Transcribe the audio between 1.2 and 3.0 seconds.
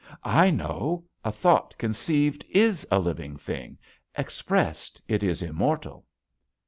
A thought conceived is a